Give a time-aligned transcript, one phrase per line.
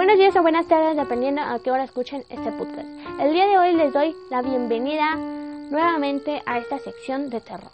[0.00, 2.88] Buenos días o buenas tardes, dependiendo a qué hora escuchen este podcast.
[3.20, 5.14] El día de hoy les doy la bienvenida
[5.70, 7.70] nuevamente a esta sección de terror.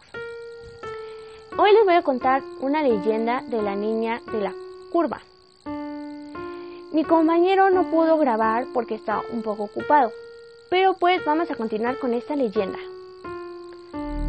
[1.56, 4.52] Hoy les voy a contar una leyenda de la niña de la
[4.90, 5.20] curva.
[6.92, 10.10] Mi compañero no pudo grabar porque está un poco ocupado,
[10.68, 12.80] pero pues vamos a continuar con esta leyenda.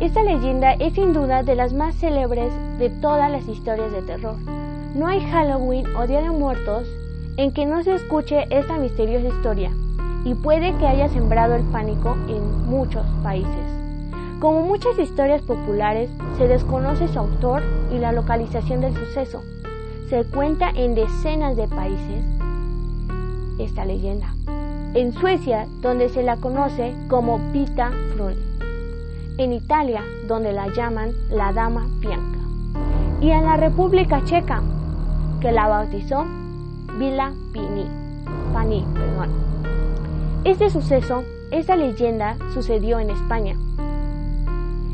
[0.02, 4.36] Esta leyenda es sin duda de las más célebres de todas las historias de terror.
[4.94, 6.88] No hay Halloween o Día de Muertos
[7.38, 9.72] en que no se escuche esta misteriosa historia
[10.26, 13.78] y puede que haya sembrado el pánico en muchos países.
[14.40, 17.62] Como muchas historias populares, se desconoce su autor
[17.94, 19.44] y la localización del suceso.
[20.10, 22.26] Se cuenta en decenas de países
[23.60, 24.34] esta leyenda.
[24.94, 28.36] En Suecia, donde se la conoce como Pita Frun.
[29.38, 32.40] En Italia, donde la llaman la Dama Bianca.
[33.22, 34.62] Y en la República Checa,
[35.42, 36.26] que la bautizó
[36.98, 37.86] Vila Pini,
[38.54, 39.30] Pani, perdón.
[40.44, 43.56] Este suceso, esta leyenda, sucedió en España.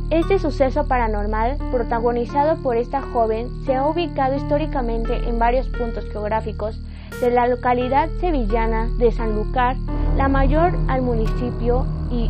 [0.09, 6.77] Este suceso paranormal, protagonizado por esta joven, se ha ubicado históricamente en varios puntos geográficos
[7.21, 9.77] de la localidad sevillana de Sanlúcar,
[10.17, 12.29] la mayor al municipio y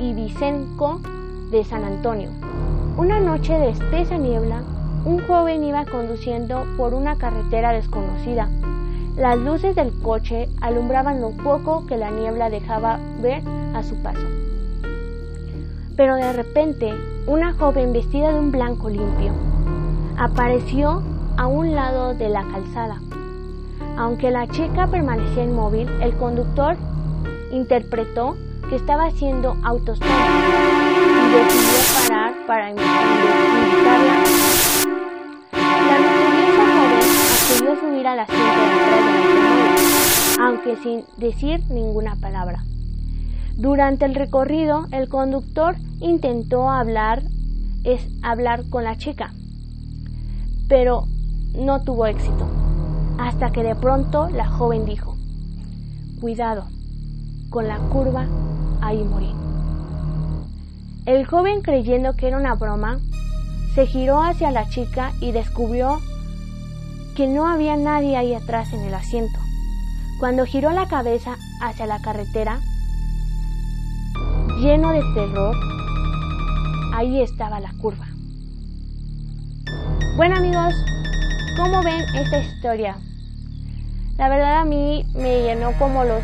[0.00, 1.00] Ibicenco
[1.52, 2.30] de San Antonio.
[2.96, 4.62] Una noche de espesa niebla,
[5.04, 8.48] un joven iba conduciendo por una carretera desconocida.
[9.16, 13.42] Las luces del coche alumbraban lo poco que la niebla dejaba ver
[13.74, 14.26] a su paso.
[15.96, 16.92] Pero de repente,
[17.26, 19.32] una joven vestida de un blanco limpio
[20.18, 21.02] apareció
[21.38, 23.00] a un lado de la calzada.
[23.96, 26.76] Aunque la chica permanecía inmóvil, el conductor
[27.50, 28.36] interpretó
[28.68, 34.25] que estaba haciendo autostop y decidió parar para invitarla.
[40.66, 42.64] Aunque sin decir ninguna palabra.
[43.56, 47.22] Durante el recorrido, el conductor intentó hablar,
[47.84, 49.32] es hablar con la chica,
[50.68, 51.06] pero
[51.54, 52.46] no tuvo éxito
[53.18, 55.16] hasta que de pronto la joven dijo,
[56.20, 56.64] cuidado,
[57.48, 58.26] con la curva
[58.82, 59.32] ahí morí.
[61.06, 62.98] El joven creyendo que era una broma,
[63.74, 65.98] se giró hacia la chica y descubrió
[67.14, 69.45] que no había nadie ahí atrás en el asiento.
[70.18, 72.58] Cuando giró la cabeza hacia la carretera,
[74.58, 75.54] lleno de terror,
[76.94, 78.06] ahí estaba la curva.
[80.16, 80.72] Bueno amigos,
[81.58, 82.96] ¿cómo ven esta historia?
[84.16, 86.22] La verdad a mí me llenó como los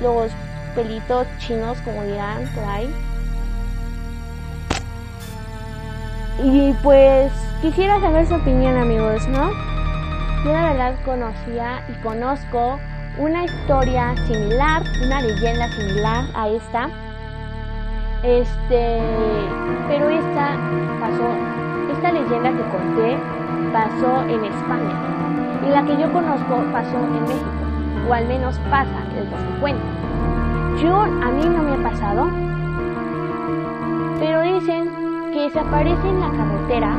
[0.00, 0.30] los
[0.76, 2.94] pelitos chinos, como dirán por ahí.
[6.44, 9.69] Y pues quisiera saber su opinión, amigos, ¿no?
[10.44, 12.78] Yo la verdad conocía y conozco
[13.18, 16.88] una historia similar, una leyenda similar a esta.
[18.22, 19.00] Este,
[19.86, 20.56] pero esta
[20.98, 21.28] pasó,
[21.92, 23.18] esta leyenda que conté
[23.72, 25.10] pasó en España
[25.66, 29.60] y la que yo conozco pasó en México, o al menos pasa, el que se
[29.60, 29.84] cuenta.
[30.82, 32.28] Yo, a mí no me ha pasado,
[34.18, 34.88] pero dicen
[35.34, 36.96] que se aparece en la carretera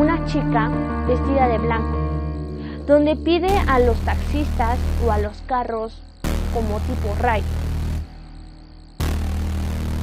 [0.00, 0.68] una chica
[1.06, 2.01] vestida de blanco,
[2.92, 5.98] donde pide a los taxistas o a los carros
[6.52, 7.42] como tipo ray.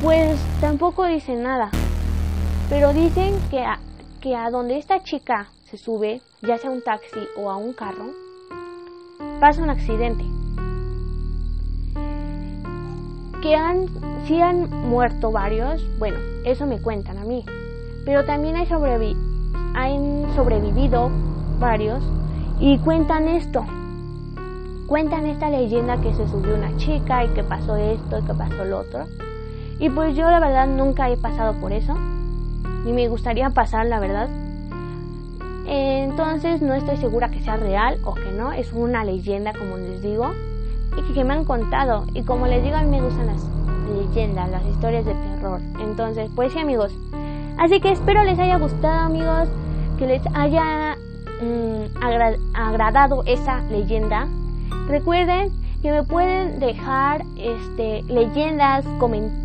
[0.01, 1.69] Pues tampoco dicen nada,
[2.67, 3.77] pero dicen que a,
[4.21, 8.07] que a donde esta chica se sube, ya sea un taxi o a un carro,
[9.39, 10.23] pasa un accidente.
[13.43, 13.85] Que han,
[14.25, 17.45] si han muerto varios, bueno, eso me cuentan a mí.
[18.03, 19.15] Pero también hay sobrevi
[19.75, 21.11] han sobrevivido
[21.59, 22.03] varios
[22.59, 23.65] y cuentan esto.
[24.87, 28.65] Cuentan esta leyenda que se subió una chica y que pasó esto y que pasó
[28.65, 29.05] lo otro.
[29.79, 31.95] Y pues yo la verdad nunca he pasado por eso.
[32.85, 34.29] Ni me gustaría pasar, la verdad.
[35.71, 40.01] Entonces no estoy segura que sea real o que no, es una leyenda como les
[40.01, 40.31] digo
[40.97, 43.45] y que, me han contado y como les digo a mí me gustan las
[43.95, 45.61] leyendas, las historias de terror.
[45.79, 46.91] Entonces pues sí amigos,
[47.59, 49.47] así que espero les haya gustado amigos,
[49.99, 50.88] que les haya
[51.41, 54.27] mm, agradado esa leyenda.
[54.87, 55.51] Recuerden
[55.81, 58.85] que me pueden dejar este, leyendas,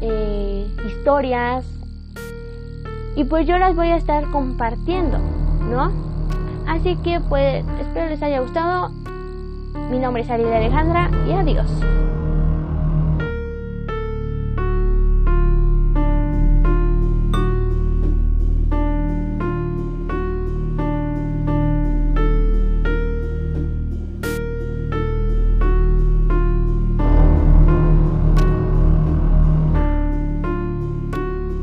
[0.00, 1.64] eh, historias
[3.17, 5.19] y pues yo las voy a estar compartiendo,
[5.70, 5.93] ¿no?
[6.67, 8.90] Así que pues espero les haya gustado.
[9.90, 11.70] Mi nombre es Ariel Alejandra y adiós.